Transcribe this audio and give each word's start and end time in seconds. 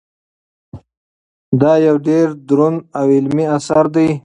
دا 1.61 1.73
یو 1.87 1.95
ډېر 2.07 2.25
دروند 2.47 2.77
او 2.99 3.05
علمي 3.15 3.45
اثر 3.57 3.85
دی. 3.95 4.07